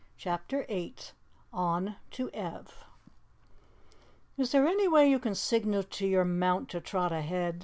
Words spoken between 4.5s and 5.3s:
there any way you